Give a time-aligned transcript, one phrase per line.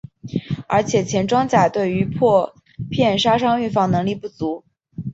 [0.67, 2.55] 而且前装甲对于破
[2.89, 4.63] 片杀伤防御能力不足。